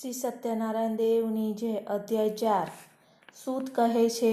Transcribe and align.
શ્રી 0.00 0.12
સત્યનારાયણ 0.12 0.94
દેવની 0.96 1.54
જે 1.54 1.70
અધ્યાય 1.94 2.34
ચાર 2.34 2.68
સૂત 3.40 3.66
કહે 3.70 4.04
છે, 4.08 4.30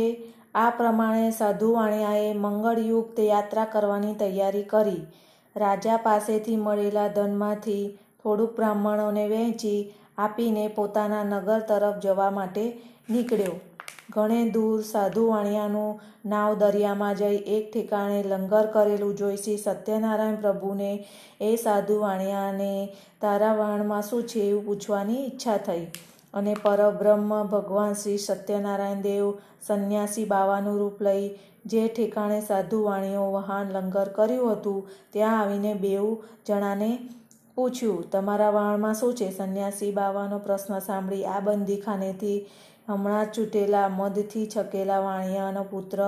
આ 0.55 0.70
પ્રમાણે 0.70 1.32
સાધુ 1.32 1.71
વાણિયાએ 1.74 2.29
મંગળયુક્ત 2.43 3.17
યાત્રા 3.23 3.65
કરવાની 3.65 4.13
તૈયારી 4.13 4.63
કરી. 4.63 5.01
રાજા 5.55 5.97
પાસેથી 5.97 6.55
મળેલા 6.57 7.07
ધનમાંથી 7.07 7.83
થોડુંક 8.23 8.53
બ્રાહ્મણોને 8.55 9.25
વહેંચી 9.27 9.79
આપીને 10.17 10.63
પોતાના 10.69 11.23
નગર 11.23 11.61
તરફ 11.61 11.99
જવા 11.99 12.31
માટે 12.31 12.65
નીકળ્યો. 13.09 13.57
ઘણે 14.18 14.49
દૂર 14.49 14.81
સાધુ 14.81 15.27
વાણિયાનું 15.27 16.00
નાવ 16.25 16.55
દરિયામાં 16.55 17.15
જઈ 17.15 17.38
એક 17.55 17.71
ઠેકાણે 17.73 18.23
લંગર 18.23 18.68
કરેલું 18.73 19.15
જોઈ 19.15 19.38
શ્રી 19.38 19.57
સત્યનારાયણ 19.57 20.36
પ્રભુને 20.36 20.91
એ 21.41 21.55
સાધુ 21.55 22.00
વાણિયાને 22.00 22.71
તારા 23.21 23.55
વાણમાં 23.55 24.01
શું 24.01 24.23
છે 24.23 24.39
એવું 24.39 24.65
પૂછવાની 24.65 25.25
ઈચ્છા 25.25 25.57
થઈ. 25.57 25.83
અને 26.33 26.55
પરબ્રહ્મ 26.64 27.43
ભગવાન 27.43 27.93
શ્રી 27.93 28.18
સત્યનારાયણ 28.18 29.01
દેવ 29.01 29.28
સંન્યાસી 29.68 30.25
બાવાનું 30.25 30.79
રૂપ 30.79 31.01
લઈ 31.01 31.29
જે 31.65 31.87
ઠેકાણે 31.87 32.42
સાધુ 32.42 32.84
વાણીઓ 32.84 33.31
વહાણ 33.31 33.72
લંગર 33.72 34.09
કર્યું 34.09 34.52
હતું, 34.52 34.89
ત્યાં 35.14 35.39
આવીને 35.42 35.73
બેઉ 35.73 36.08
જણાને 36.47 36.92
પૂછ્યું, 37.56 38.09
તમારા 38.11 38.50
વાણમાં 38.50 38.94
શું 38.94 39.14
છે? 39.16 39.30
સંન્યાસી 39.31 39.92
બાવાનો 39.92 40.39
પ્રશ્ન 40.39 40.80
સાંભળી 40.80 41.25
આ 41.25 41.39
બંદીખાનેથી 41.39 42.38
હમણાં 42.88 43.31
ચૂંટેલા 43.31 43.88
મદથી 43.91 44.45
છકેલા 44.47 45.02
વાણિયાનો 45.02 45.64
પુત્ર 45.72 46.03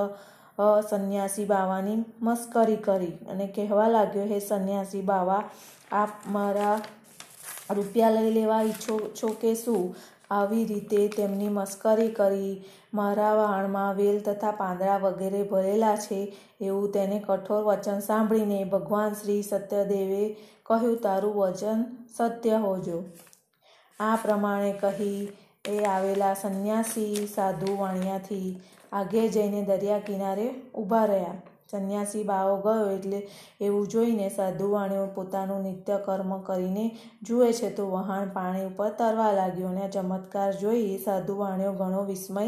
સંન્યાસી 0.90 1.46
બાવાની 1.46 1.98
મસ્કરી 2.22 2.78
કરી 2.86 3.16
અને 3.32 3.48
કહેવા 3.56 3.90
લાગ્યો, 3.90 4.28
હે 4.28 4.40
સંન્યાસી 4.42 5.02
બાવા, 5.04 5.44
આપ 5.94 6.14
મારા 6.28 6.78
રૂપિયા 7.76 8.16
લઈ 8.16 8.34
લેવા 8.34 8.64
ઈચ્છો 8.64 8.96
છો 9.18 9.30
કે 9.42 9.52
શું 9.56 9.86
આવી 10.32 10.66
રીતે 10.66 11.00
તેમની 11.10 11.50
મસ્કરી 11.50 12.12
કરી 12.12 12.52
મારા 12.94 13.34
વાણમાં 13.36 13.98
વેલ 13.98 14.18
તથા 14.22 14.54
પાંદડા 14.60 14.98
વગેરે 15.00 15.42
ભરેલા 15.52 15.98
છે 15.98 16.20
એવું 16.62 16.92
તેને 16.92 17.18
કઠોર 17.20 17.64
વચન 17.68 18.02
સાંભળીને 18.02 18.60
ભગવાન 18.66 19.16
શ્રી 19.16 19.44
સત્યદેવે 19.44 20.24
કહ્યું, 20.68 20.98
તારું 21.00 21.36
વચન 21.36 21.80
સત્ય 22.16 22.58
હોજો. 22.60 22.98
આ 24.00 24.16
પ્રમાણે 24.18 24.74
કહી 24.82 25.20
એ 25.66 25.86
આવેલા 25.86 26.36
સંન્યાસી, 26.36 27.28
સાધુ 27.28 27.78
વાણિયાથી 27.78 28.62
આગે 28.94 29.24
જઈને 29.30 29.62
દરિયા 29.64 30.00
કિનારે 30.00 30.46
ઊભા 30.76 31.06
રહ્યા. 31.06 31.36
સંન્યાસી 31.72 32.24
બાવો 32.24 32.56
ગયો 32.58 32.88
એટલે 32.92 33.20
એવું 33.62 33.88
જોઈને 33.88 34.30
સાધુ 34.30 34.72
વાણીઓ 34.72 35.08
પોતાનું 35.08 35.62
નિત્ય 35.62 35.98
કર્મ 35.98 36.32
કરીને 36.44 36.86
જુએ 37.22 37.50
છે 37.54 37.70
તો 37.72 37.86
વહાણ 37.92 38.32
પાણી 38.32 38.66
ઉપર 38.66 38.90
તરવા 38.94 39.32
લાગ્યો 39.32 39.70
અને 39.70 39.90
ચમત્કાર 39.90 40.52
જોઈ 40.56 40.98
સાધુ 40.98 41.38
વાણીઓ 41.38 41.74
ઘણો 41.74 42.02
વિસ્મય 42.04 42.48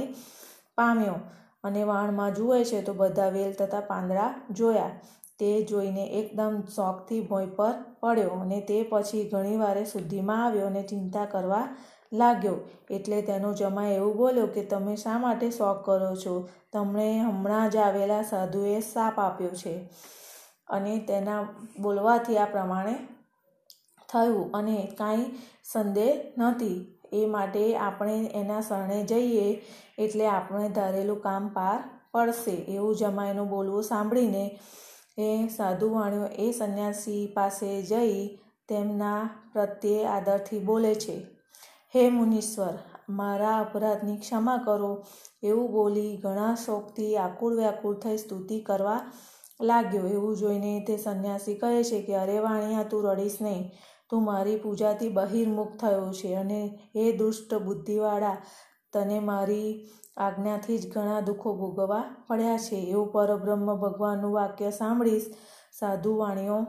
પામ્યો 0.75 1.19
અને 1.63 1.83
વાણમાં 1.83 2.33
જુએ 2.33 2.63
છે 2.63 2.81
તો 2.81 2.93
બધા 2.93 3.29
વેલ 3.29 3.53
તથા 3.53 3.81
પાંદડા 3.81 4.31
જોયા. 4.51 4.91
તે 5.39 5.51
જોઈને 5.63 6.03
એકદમ 6.19 6.57
શોખથી 6.75 7.21
ભોંય 7.21 7.55
પર 7.55 7.75
પડ્યો 8.01 8.35
અને 8.41 8.59
તે 8.61 8.83
પછી 8.91 9.29
ઘણી 9.29 9.57
વારે 9.57 9.85
શુદ્ધિમાં 9.85 10.43
આવ્યો 10.43 10.67
અને 10.67 10.83
ચિંતા 10.83 11.25
કરવા 11.25 11.65
લાગ્યો. 12.13 12.55
એટલે 12.89 13.21
તેનો 13.21 13.53
જમાઈ 13.53 13.93
એવું 13.93 14.17
બોલ્યો 14.17 14.47
કે, 14.47 14.63
તમે 14.63 14.95
શા 14.95 15.17
માટે 15.17 15.51
શોખ 15.51 15.85
કરો 15.85 16.15
છો? 16.15 16.49
તમને 16.73 17.19
હમણાં 17.19 17.69
જ 17.69 17.77
આવેલા 17.77 18.21
સાધુએ 18.21 18.79
સાપ 18.79 19.19
આપ્યો 19.19 19.49
છે. 19.49 19.89
અને 20.67 20.97
તેના 20.97 21.47
બોલવાથી 21.79 22.37
આ 22.37 22.45
પ્રમાણે 22.45 22.95
થયું 24.09 24.51
અને 24.51 24.95
કાંઈ 24.97 25.25
સંદેહ 25.63 26.33
નથી 26.37 26.99
એ 27.13 27.25
માટે 27.25 27.77
આપણે 27.77 28.25
એના 28.25 28.61
શરણે 28.61 29.03
જઈએ 29.03 29.61
એટલે 29.97 30.27
આપણે 30.27 30.69
ધારેલું 30.69 31.21
કામ 31.21 31.47
પાર 31.47 31.83
પડશે. 32.11 32.51
એવું 32.51 32.95
જમાઈનું 32.95 33.49
બોલવું 33.49 33.83
સાંભળીને 33.83 34.59
એ 35.17 35.47
સાધુ 35.47 35.93
વાણીઓ 35.93 36.25
એ 36.25 36.51
સંન્યાસી 36.51 37.31
પાસે 37.33 37.81
જઈ 37.81 38.39
તેમના 38.67 39.29
પ્રત્યે 39.53 40.05
આદરથી 40.05 40.59
બોલે 40.59 40.95
છે. 40.95 41.30
હે 41.95 42.09
મુનીશ્વર, 42.09 42.73
મારા 43.09 43.59
અપરાધની 43.59 44.17
ક્ષમા 44.17 44.57
કરો. 44.57 45.05
એવું 45.43 45.71
બોલી 45.71 46.17
ઘણા 46.17 46.55
શોકથી 46.55 47.17
આકુળ 47.17 47.55
વ્યાકુળ 47.55 47.95
થઈ 47.95 48.17
સ્તુતિ 48.17 48.59
કરવા 48.59 49.01
લાગ્યો. 49.61 50.07
એવું 50.07 50.37
જોઈને 50.37 50.85
તે 50.87 50.97
સંન્યાસી 50.97 51.55
કહે 51.55 51.83
છે 51.83 52.01
કે, 52.01 52.15
અરે 52.15 52.39
વાણિયા, 52.39 52.83
તું 52.83 53.03
રડીશ 53.03 53.37
નહીં. 53.41 53.71
તું 54.09 54.23
મારી 54.23 54.55
પૂજાથી 54.55 55.09
બહિર્મુખ 55.09 55.77
થયો 55.77 56.13
છે 56.13 56.35
અને 56.35 56.79
એ 56.95 57.11
દુષ્ટ 57.17 57.53
બુદ્ધિવાળા 57.53 58.37
તને 58.93 59.19
મારી 59.19 59.89
આજ્ઞાથી 60.17 60.77
જ 60.77 60.93
ઘણા 60.93 61.19
દુઃખો 61.19 61.53
ભોગવવા 61.53 62.03
પડ્યા 62.27 62.57
છે. 62.57 62.75
એવું 62.75 63.11
પરબ્રહ્મ 63.11 63.75
ભગવાનનું 63.75 64.33
વાક્ય 64.33 64.71
સાંભળીશ. 64.71 65.25
સાધુ 65.79 66.17
વાણીઓ 66.17 66.65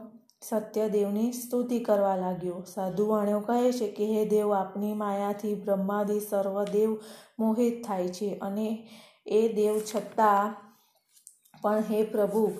સત્યદેવની 0.49 1.31
સ્તુતિ 1.31 1.79
કરવા 1.79 2.15
લાગ્યો. 2.15 2.63
સાધુ 2.73 3.13
કહે 3.47 3.71
છે 3.71 3.91
કે, 3.91 4.05
હે 4.05 4.25
દેવ, 4.25 4.53
આપની 4.53 4.93
માયાથી 4.93 5.55
બ્રહ્માદિ 5.55 6.19
સર્વદેવ 6.19 6.97
મોહિત 7.39 7.87
થાય 7.87 8.07
છે 8.07 8.37
અને 8.41 8.89
એ 9.25 9.53
દેવ 9.53 9.79
છતાં 9.79 10.55
પણ 11.61 11.83
હે 11.91 12.03
પ્રભુ, 12.03 12.51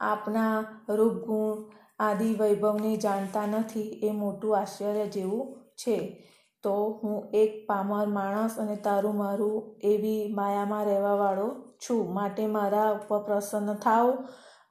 આપના 0.00 0.64
રૂપગુણ 0.88 1.72
આદિ 1.98 2.34
વૈભવને 2.34 2.96
જાણતા 2.96 3.46
નથી. 3.46 3.80
એ 3.80 4.10
મોટું 4.10 4.58
આશ્ચર્ય 4.58 5.06
જેવું 5.06 5.56
છે. 5.76 6.24
તો 6.62 7.00
હું 7.02 7.30
એક 7.34 7.66
પામર 7.68 8.06
માણસ 8.06 8.58
અને 8.58 8.76
તારું 8.76 9.16
મારું 9.16 9.76
એવી 9.82 10.32
માયામાં 10.34 10.84
રહેવાવાળો 10.84 11.54
છું. 11.56 12.14
માટે 12.14 12.46
મારા 12.46 12.90
ઉપર 12.90 13.18
પ્રસન્ન 13.18 13.74
થાઓ. 13.74 14.18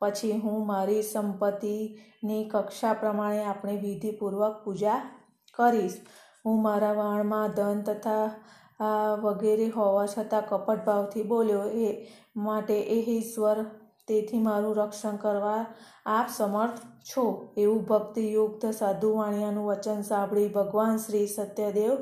પછી 0.01 0.37
હું 0.37 0.67
મારી 0.67 1.03
સંપત્તિની 1.03 2.43
કક્ષા 2.51 2.93
પ્રમાણે 2.93 3.43
આપણે 3.45 3.75
વિધિપૂર્વક 3.77 4.55
પૂજા 4.65 4.99
કરીશ. 5.53 5.97
હું 6.45 6.61
મારા 6.61 6.93
વાણમાં 6.93 7.55
ધન 7.57 7.81
તથા 7.81 8.25
વગેરે 9.23 9.67
હોવા 9.69 10.05
છતાં 10.05 10.47
કપટ 10.49 10.85
ભાવથી 10.85 11.23
બોલ્યો, 11.23 11.63
એ 11.85 11.87
માટે 12.35 12.77
એ 12.95 12.97
ઈશ્વર, 13.09 13.59
તેથી 14.07 14.41
મારું 14.41 14.75
રક્ષણ 14.75 15.17
કરવા 15.17 15.61
આપ 16.05 16.27
સમર્થ 16.29 16.79
છો. 17.09 17.25
એવું 17.57 17.81
ભક્તિયુક્ત 17.85 18.63
સાધુ 18.71 19.09
વાણિયાનું 19.15 19.65
વચન 19.65 20.01
સાંભળી 20.01 20.47
ભગવાન 20.49 20.97
શ્રી 20.97 21.27
સત્યદેવ 21.27 21.95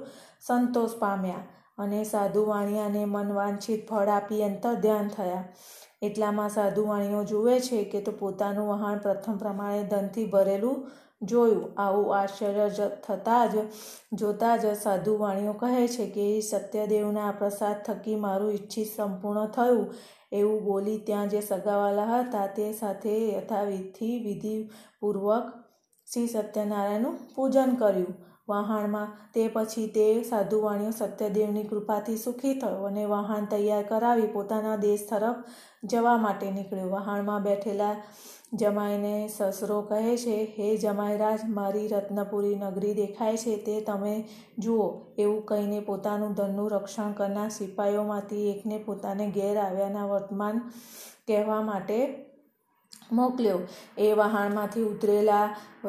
સંતોષ 0.48 1.00
પામ્યા 1.00 1.48
અને 1.78 2.04
સાધુ 2.04 2.46
વાણિયાને 2.46 3.06
મનવાંછિત 3.06 3.88
ફળ 3.90 4.10
આપી 4.10 4.44
અંતર 4.44 4.76
ધ્યાન 4.76 5.08
થયા. 5.08 5.44
એટલામાં 6.06 6.50
સાધુવાણીઓ 6.50 7.24
જુએ 7.24 7.56
છે 7.62 7.82
કે 7.92 8.02
તો 8.02 8.12
પોતાનું 8.20 8.70
વહાણ 8.72 9.00
પ્રથમ 9.00 9.38
પ્રમાણે 9.38 9.84
ધનથી 9.84 10.26
ભરેલું 10.26 10.84
જોયું. 11.22 11.70
આવું 11.78 12.12
આશ્ચર્ય 12.18 12.68
થતાં 13.06 13.46
જ, 13.50 13.64
જોતાં 14.14 14.60
જ 14.60 14.74
સાધુવાણીઓ 14.76 15.54
કહે 15.54 15.88
છે 15.88 16.06
કે 16.10 16.28
સત્યદેવના 16.42 17.32
પ્રસાદ 17.40 17.82
થકી 17.86 18.16
મારું 18.16 18.54
ઈચ્છિત 18.54 18.94
સંપૂર્ણ 18.96 19.52
થયું. 19.58 19.88
એવું 20.32 20.64
બોલી 20.64 20.98
ત્યાં 21.08 21.30
જે 21.30 21.42
સગાવાલા 21.42 22.08
હતા 22.14 22.48
તે 22.56 22.66
સાથે 22.74 23.16
યથાવિધિ 23.34 24.12
વિધિપૂર્વક 24.20 25.52
શ્રી 26.08 26.28
સત્યનારાયણનું 26.28 27.20
પૂજન 27.36 27.76
કર્યું. 27.76 28.16
વહાણમાં. 28.48 29.14
તે 29.34 29.48
પછી 29.48 29.88
તે 29.88 30.06
સાધુવાણીઓ 30.24 30.92
સત્યદેવની 30.92 31.64
કૃપાથી 31.64 32.18
સુખી 32.18 32.54
થયો 32.54 32.86
અને 32.86 33.06
વહાણ 33.06 33.46
તૈયાર 33.46 33.84
કરાવી 33.84 34.28
પોતાના 34.28 34.78
દેશ 34.78 35.06
તરફ 35.10 35.60
જવા 35.84 36.18
માટે 36.18 36.52
નીકળ્યો. 36.52 36.90
વહાણમાં 36.90 37.44
બેઠેલા 37.44 37.96
જમાઈને 38.54 39.14
સસરો 39.28 39.82
કહે 39.82 40.18
છે, 40.18 40.36
હે 40.58 40.68
જમાઈરાજ, 40.78 41.40
મારી 41.50 41.88
રત્નપુરી 41.88 42.56
નગરી 42.56 42.94
દેખાય 42.94 43.38
છે, 43.38 43.58
તે 43.58 43.82
તમે 43.82 44.14
જુઓ. 44.60 44.86
એવું 45.18 45.42
કહીને 45.46 45.80
પોતાનું 45.80 46.34
ધનનું 46.34 46.72
રક્ષણ 46.72 47.12
કરનાર 47.12 47.50
સિપાઈઓમાંથી 47.50 48.46
એકને 48.52 48.78
પોતાને 48.78 49.28
ઘેર 49.32 49.58
આવ્યાના 49.58 50.06
વર્તમાન 50.06 50.62
કહેવા 51.28 51.62
માટે 51.62 52.00
મોકલ્યો. 53.12 53.60
એ 53.98 54.08
વહાણમાંથી 54.14 54.84
ઉતરેલા 54.84 55.48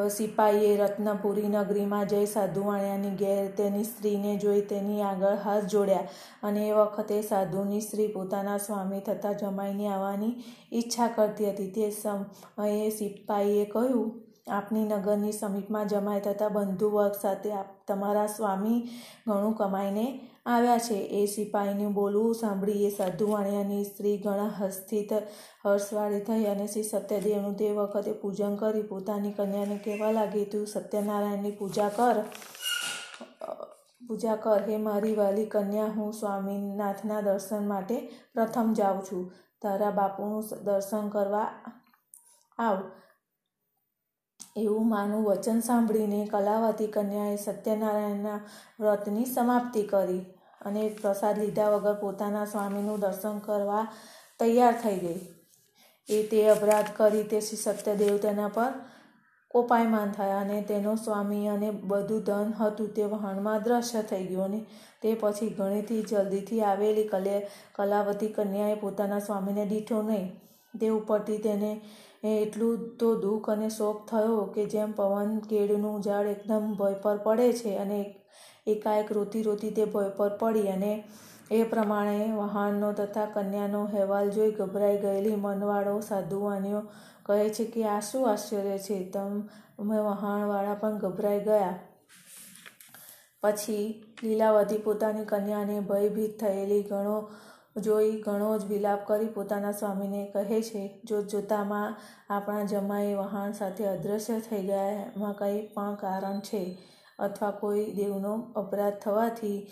સિપાહીએ 0.08 0.72
રત્નપુરી 0.76 1.48
નગરીમાં 1.48 2.06
જઈ 2.06 2.26
સાધુવાણિયાની 2.26 3.14
ઘેર 3.16 3.46
તેની 3.52 3.84
સ્ત્રીને 3.84 4.36
જોઈ 4.36 4.60
તેની 4.72 5.00
આગળ 5.02 5.38
હાથ 5.44 5.66
જોડ્યા 5.66 6.08
અને 6.42 6.68
એ 6.68 6.72
વખતે 6.72 7.22
સાધુની 7.22 7.80
સ્ત્રી 7.80 8.06
પોતાના 8.08 8.58
સ્વામી 8.58 9.00
થતા 9.00 9.32
જમાઈને 9.32 9.88
આવવાની 9.88 10.34
ઈચ્છા 10.72 11.08
કરતી 11.08 11.50
હતી. 11.50 11.70
તે 11.70 11.90
સમયે 11.90 12.86
સિપાહીએ 12.90 13.64
કહ્યું, 13.64 14.14
આપની 14.50 14.84
નગરની 14.84 15.32
સમીપમાં 15.32 15.88
જમાઈ 15.88 16.20
થતા 16.20 16.48
બંધુવર્ગ 16.48 17.14
સાથે 17.22 17.52
આપ 17.52 17.70
તમારા 17.88 18.26
સ્વામી 18.26 18.78
ઘણું 19.28 19.56
કમાઈને 19.56 20.06
આવ્યા 20.46 20.78
છે. 20.78 20.94
એ 20.94 21.26
સિપાહીનું 21.26 21.92
બોલવું 21.92 22.34
સાંભળી 22.34 22.86
એ 22.86 22.90
સાધુ 22.90 23.30
વાણિયાની 23.30 23.84
સ્ત્રી 23.84 24.18
ઘણા 24.18 24.48
હસ્તિત 24.60 25.12
હર્ષવાળી 25.64 26.20
થઈ 26.20 26.44
અને 26.44 26.66
શ્રી 26.66 26.82
સત્યદેવનું 26.82 27.56
તે 27.56 27.70
વખતે 27.70 28.12
પૂજન 28.12 28.56
કરી 28.56 28.82
પોતાની 28.82 29.32
કન્યાને 29.32 29.78
કહેવા 29.84 30.10
લાગી, 30.10 30.44
તું 30.44 30.66
સત્યનારાયણની 30.66 31.50
પૂજા 31.50 31.88
કર. 31.88 32.22
પૂજા 34.08 34.36
કર. 34.36 34.62
હે 34.68 34.76
મારી 34.76 35.14
વાલી 35.14 35.46
કન્યા, 35.46 35.86
હું 35.86 36.12
સ્વામીનાથના 36.12 37.20
દર્શન 37.20 37.68
માટે 37.68 38.00
પ્રથમ 38.34 38.72
જાઉં 38.72 39.02
છું. 39.02 39.32
તારા 39.62 39.90
બાપુનું 39.90 40.64
દર્શન 40.64 41.08
કરવા 41.08 41.48
આવ. 42.58 42.90
એવું 44.56 44.88
માનું 44.88 45.24
વચન 45.24 45.60
સાંભળીને 45.60 46.26
કલાવતી 46.26 46.86
કન્યાએ 46.86 47.36
સત્યનારાયણના 47.36 48.40
વ્રતની 48.80 49.24
સમાપ્તિ 49.24 49.82
કરી. 49.82 50.35
અને 50.60 50.82
પ્રસાદ 51.00 51.38
લીધા 51.38 51.70
વગર 51.70 51.96
પોતાના 52.00 52.44
સ્વામીનું 52.44 53.00
દર્શન 53.00 53.38
કરવા 53.38 53.84
તૈયાર 54.38 54.76
થઈ 54.82 54.98
ગઈ. 54.98 55.20
એ 56.08 56.22
તે 56.22 56.44
અપરાધ 56.48 56.90
કરી 56.96 57.24
તે 57.24 57.40
શ્રી 57.40 57.56
સત્યદેવ 57.56 58.16
તેના 58.16 58.48
પર 58.48 58.72
કોપાયમાન 59.50 60.12
થયા 60.12 60.40
અને 60.40 60.62
તેનો 60.62 60.94
સ્વામી 60.96 61.46
અને 61.48 61.68
બધું 61.70 62.24
ધન 62.24 62.50
હતું 62.52 62.88
તે 62.94 63.04
વહાણમાં 63.04 63.62
દ્રશ્ય 63.62 64.02
થઈ 64.02 64.26
ગયું 64.26 64.44
અને 64.44 64.60
તે 65.02 65.14
પછી 65.20 65.48
ઘણીથી 65.50 66.02
જલ્દીથી 66.02 66.60
આવેલી 66.62 67.06
કલે 67.08 67.36
કલાવતી 67.74 68.28
કન્યાએ 68.28 68.74
પોતાના 68.76 69.18
સ્વામીને 69.18 69.64
દીઠો 69.66 70.02
નહીં. 70.02 70.26
તે 70.74 70.88
ઉપરથી 70.88 71.38
તેને 71.38 71.70
એટલું 72.24 72.84
તો 72.96 73.08
દુઃખ 73.20 73.50
અને 73.50 73.68
શોક 73.68 74.04
થયો 74.10 74.44
કે 74.54 74.66
જેમ 74.66 74.92
પવન 74.92 75.38
કેળનું 75.48 76.02
ઝાડ 76.02 76.26
એકદમ 76.26 76.64
ભય 76.74 77.02
પર 77.02 77.16
પડે 77.16 77.52
છે 77.52 77.76
અને 77.76 78.00
એકાએક 78.66 79.12
રોતી 79.12 79.42
રોતી 79.42 79.70
તે 79.70 79.84
ભય 79.84 80.08
પર 80.08 80.36
પડી 80.36 80.68
અને 80.68 80.92
એ 81.50 81.64
પ્રમાણે 81.64 82.32
વહાણનો 82.32 82.92
તથા 82.92 83.26
કન્યાનો 83.26 83.82
અહેવાલ 83.84 84.30
જોઈ 84.30 84.50
ગભરાઈ 84.50 84.98
ગયેલી 84.98 85.34
મનવાળો 85.36 86.00
સાધુવાનીઓ 86.00 86.80
કહે 87.26 87.48
છે 87.48 87.64
કે, 87.64 87.84
આ 87.84 88.00
શું 88.00 88.30
આશ્ચર્ય 88.30 88.78
છે? 88.78 88.96
તમે 89.10 90.00
વહાણવાળા 90.00 90.74
પણ 90.74 90.98
ગભરાઈ 90.98 91.40
ગયા. 91.40 91.74
પછી 93.42 93.84
લીલાવતી 94.22 94.78
પોતાની 94.78 95.24
કન્યાને 95.24 95.80
ભયભીત 95.80 96.40
થયેલી 96.40 96.82
ઘણો 96.82 97.16
જોઈ 97.76 98.12
ઘણો 98.22 98.58
જ 98.58 98.64
વિલાપ 98.64 99.06
કરી 99.06 99.26
પોતાના 99.26 99.72
સ્વામીને 99.72 100.24
કહે 100.26 100.60
છે, 100.62 101.00
જો 101.04 101.22
જોતામાં 101.22 101.96
આપણા 102.30 102.64
જમાઈ 102.64 103.14
વહાણ 103.14 103.52
સાથે 103.52 103.86
અદૃશ્ય 103.86 104.40
થઈ 104.40 104.62
ગયા, 104.66 104.90
એમાં 105.16 105.34
કંઈ 105.34 105.62
પણ 105.74 105.94
કારણ 105.94 106.40
છે. 106.40 106.62
અથવા 107.18 107.50
કોઈ 107.50 107.84
દેવનો 107.92 108.34
અપરાધ 108.56 108.94
થવાથી 108.94 109.66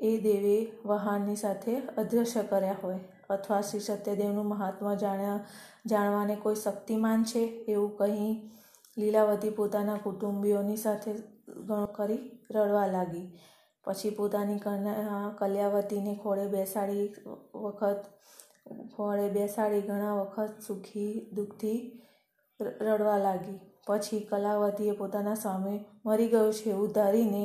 એ 0.00 0.16
દેવે 0.20 0.72
વહાણની 0.86 1.36
સાથે 1.36 1.76
અદૃશ્ય 1.78 2.42
કર્યા 2.42 2.76
હોય. 2.82 2.98
અથવા 3.30 3.60
શ્રી 3.60 3.80
સત્યદેવનું 3.80 4.46
મહાત્મા 4.46 4.94
જાણ્યા, 4.94 5.46
જાણવાને 5.86 6.36
કોઈ 6.36 6.54
શક્તિમાન 6.54 7.24
છે? 7.24 7.42
એવું 7.68 7.96
કહી 7.96 8.50
લીલાવતી 8.98 9.50
પોતાના 9.50 9.96
કુટુંબીઓની 9.96 10.76
સાથે 10.76 11.14
કરી 11.94 12.22
રડવા 12.50 12.86
લાગી. 12.86 13.26
પછી 13.84 14.10
પોતાની 14.10 14.58
કન્યા 14.58 15.34
કલ્યાવતીને 15.38 16.14
ખોળે 16.22 16.46
બેસાડી 16.46 17.14
વખત, 17.54 18.04
ખોળે 18.96 19.28
બેસાડી 19.28 19.80
ઘણા 19.80 20.14
વખત 20.14 20.60
સુખી 20.66 21.30
દુઃખથી 21.32 22.00
રડવા 22.60 23.18
લાગી. 23.18 23.58
પછી 23.86 24.20
કલાવતીએ 24.30 24.92
પોતાના 24.92 25.34
સ્વામી 25.34 25.78
મરી 26.06 26.28
ગયો 26.28 26.52
છે. 26.52 26.70
એવું 26.70 26.92
ધારીને 26.92 27.42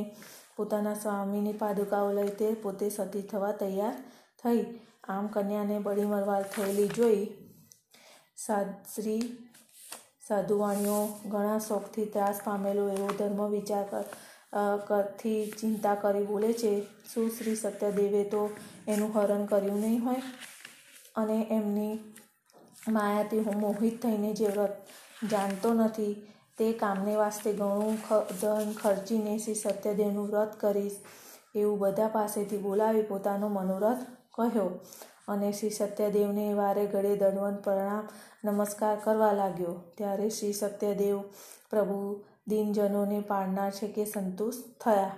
પોતાના 0.57 0.95
સ્વામીની 0.95 1.59
પાદુકાઓ 1.63 2.09
લઈ 2.13 2.31
તે 2.39 2.47
પોતે 2.63 2.89
સતી 2.89 3.25
થવા 3.31 3.51
તૈયાર 3.61 3.97
થઈ. 4.43 4.63
આમ 5.09 5.27
કન્યાને 5.27 5.77
બળી 5.79 6.11
મરવાર 6.13 6.43
થયેલી 6.53 6.89
જોઈ 6.97 7.23
શ્રી 8.93 9.21
સાધુવાણીઓ 10.27 10.97
ઘણા 11.25 11.59
શોખથી 11.59 12.05
ત્રાસ 12.05 12.41
પામેલો 12.45 12.83
એવો 12.89 13.07
ધર્મ 13.19 13.39
વિચાર 13.49 13.85
કરથી 14.87 15.41
ચિંતા 15.59 15.95
કરી 15.95 16.25
બોલે 16.25 16.51
છે. 16.53 16.71
શું 17.09 17.27
શ્રી 17.29 17.55
સત્યદેવે 17.55 18.23
તો 18.33 18.41
એનું 18.87 19.11
હરણ 19.15 19.45
કર્યું 19.45 19.81
નહીં 19.81 20.01
હોય? 20.05 20.23
અને 21.15 21.37
એમની 21.51 21.93
માયાથી 22.89 23.43
હું 23.47 23.57
મોહિત 23.59 23.95
થઈને 24.01 24.31
જે 24.33 24.47
વ્રત 24.47 24.75
જાણતો 25.27 25.73
નથી. 25.73 26.33
તે 26.57 26.73
કામને 26.73 27.15
વાસ્તે 27.15 27.53
ઘણું 27.53 27.97
ધન 28.41 28.73
ખર્ચીને 28.73 29.37
શ્રી 29.37 29.55
સત્યદેવનું 29.55 30.27
વ્રત 30.27 30.55
કરીશ. 30.59 30.95
એવું 31.55 31.79
બધા 31.79 32.07
પાસેથી 32.07 32.57
બોલાવી 32.57 33.01
પોતાનો 33.01 33.47
મનોરથ 33.47 33.97
કહ્યો. 34.35 34.79
અને 35.27 35.51
શ્રી 35.51 35.69
સત્યદેવને 35.69 36.53
વારે 36.53 36.85
ઘડે 36.85 37.15
દંડવત 37.15 37.63
પ્રણામ 37.63 38.07
નમસ્કાર 38.43 38.97
કરવા 39.03 39.31
લાગ્યો. 39.31 39.73
ત્યારે 39.97 40.29
શ્રી 40.29 40.53
સત્યદેવ 40.53 41.21
પ્રભુ 41.69 42.23
દિનજનોને 42.47 43.19
પાડનાર 43.19 43.71
છે 43.71 43.87
કે 43.87 44.05
સંતુષ્ટ 44.05 44.83
થયા 44.83 45.17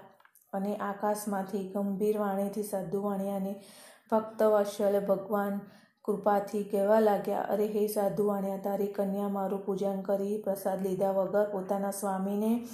અને 0.53 0.75
આકાશમાંથી 0.75 1.69
ગંભીર 1.69 2.17
વાણીથી 2.17 2.63
સાધુ 2.63 3.01
વાણિયાને 3.01 3.63
ભક્ત 4.11 4.43
વત્સલ 4.43 5.05
ભગવાન 5.05 5.59
કૃપાથી 6.05 6.63
કહેવા 6.63 6.99
લાગ્યા, 6.99 7.41
અરે, 7.41 7.67
હે 7.67 7.87
સાધુ 7.87 8.27
આણ્યા 8.27 8.57
તારી 8.57 8.87
કન્યા 8.87 9.27
મારું 9.27 9.65
પૂજન 9.65 10.01
કરી, 10.01 10.37
પ્રસાદ 10.37 10.81
લીધા 10.81 11.11
વગર 11.11 11.49
પોતાના 11.51 11.91
સ્વામીને 11.91 12.67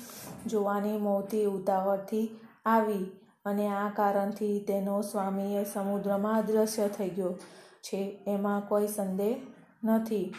જોવાની 0.45 0.97
મોતી 0.97 1.45
ઉતાવળથી 1.45 2.39
આવી 2.65 3.05
અને 3.45 3.67
આ 3.67 3.89
કારણથી 3.89 4.65
તેનો 4.67 5.01
સ્વામી 5.01 5.55
એ 5.55 5.63
સમુદ્રમાં 5.63 6.39
અદૃશ્ય 6.39 6.87
થઈ 6.87 7.09
ગયો 7.09 7.33
છે, 7.81 8.23
એમાં 8.27 8.67
કોઈ 8.67 8.87
સંદેહ 8.87 9.35
નથી. 9.83 10.35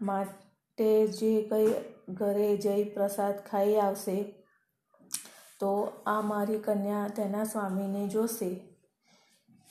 માટે 0.00 1.06
જે 1.06 1.42
કંઈ 1.42 1.74
ઘરે 2.08 2.56
જઈ 2.56 2.84
પ્રસાદ 2.84 3.34
ખાઈ 3.50 3.76
આવશે, 3.76 4.34
તો 5.60 5.92
આ 6.06 6.20
મારી 6.20 6.58
કન્યા 6.58 7.08
તેના 7.16 7.44
સ્વામીને 7.44 8.08
જોશે. 8.08 8.50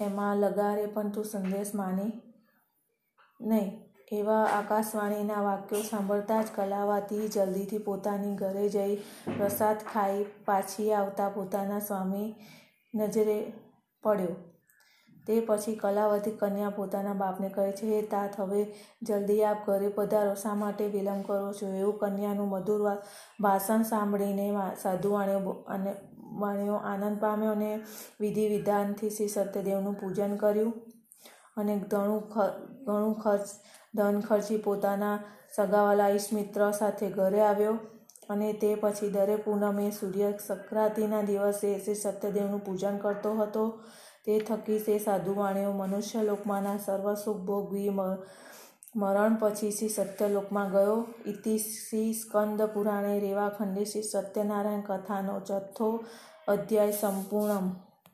એમાં 0.02 0.38
લગારે 0.38 0.86
પણ 0.86 1.10
તું 1.10 1.26
સંદેશ 1.26 1.72
માની 1.76 2.27
નહીં, 3.40 3.70
એવા 4.12 4.44
આકાશવાણીના 4.50 5.44
વાક્યો 5.44 5.84
સાંભળતા 5.84 6.42
જ 6.42 6.52
કલાવતી 6.56 7.28
જલ્દીથી 7.28 7.80
પોતાની 7.80 8.36
ઘરે 8.36 8.66
જઈ 8.70 8.96
પ્રસાદ 9.38 9.88
ખાઈ 9.94 10.28
પાછી 10.46 10.92
આવતા 10.94 11.30
પોતાના 11.30 11.80
સ્વામી 11.80 12.30
નજરે 12.94 13.38
પડ્યો. 14.04 14.36
તે 15.28 15.40
પછી 15.42 15.76
કલાવતી 15.76 16.36
કન્યા 16.40 16.70
પોતાના 16.72 17.14
બાપને 17.14 17.50
કહે 17.50 17.72
છે, 17.72 17.88
હે 17.88 18.02
તાત, 18.02 18.40
હવે 18.40 18.62
જલ્દી 19.02 19.44
આપ 19.44 19.66
ઘરે 19.68 19.90
પધારો. 19.90 20.36
શા 20.36 20.56
માટે 20.56 20.88
વિલંબ 20.88 21.26
કરો 21.26 21.54
છો? 21.54 21.68
એવું 21.76 21.98
કન્યાનું 22.00 22.50
મધુર 22.50 22.82
ભાષણ 23.42 23.84
સાંભળીને 23.84 24.46
સાધુ 24.84 25.16
અને 25.16 25.96
વાણીઓ 26.42 26.78
આનંદ 26.86 27.20
પામ્યો 27.20 27.52
અને 27.52 27.72
વિધિ 28.20 28.48
વિધાનથી 28.48 29.10
શ્રી 29.10 29.28
સત્યદેવનું 29.28 30.00
પૂજન 30.00 30.36
કર્યું. 30.36 30.74
અને 31.58 31.76
ઘણું 31.92 32.24
ઘણું 32.86 33.16
ખર્ચ, 33.22 33.48
ધન 33.94 34.20
ખર્ચી 34.20 34.58
પોતાના 34.58 35.18
સગાવાલા 35.56 36.10
ઈષ્ટમિત્ર 36.10 36.62
સાથે 36.72 37.08
ઘરે 37.10 37.42
આવ્યો 37.42 37.76
અને 38.30 38.50
તે 38.54 38.70
પછી 38.76 39.10
દરેક 39.10 39.46
પૂનમે 39.46 39.86
સૂર્ય 39.92 40.30
સંક્રાંતિના 40.48 41.22
દિવસે 41.22 41.70
શ્રી 41.80 41.96
સત્યદેવનું 41.96 42.66
પૂજન 42.66 42.98
કરતો 42.98 43.32
હતો. 43.34 43.64
તે 44.26 44.40
થકી 44.40 44.80
તે 44.80 44.96
સાધુવાણીઓ 45.00 45.72
મનુષ્ય 45.72 46.22
લોકમાંના 46.24 46.78
સર્વ 46.78 47.08
સુખ 47.16 47.42
ભોગવી 47.42 47.90
મરણ 48.96 49.36
પછી 49.36 49.72
શ્રી 49.72 49.90
સત્યલોકમાં 49.90 50.72
ગયો. 50.72 50.98
ઇતિ 51.26 51.54
શ્રી 51.58 52.14
સ્કંદ 52.14 52.62
પુરાણે 52.74 53.14
રેવાખંડે 53.20 53.84
શ્રી 53.86 54.04
સત્યનારાયણ 54.04 54.82
કથાનો 54.82 55.36
ચોથો 55.40 55.90
અધ્યાય 56.48 56.92
સંપૂર્ણ 56.92 57.68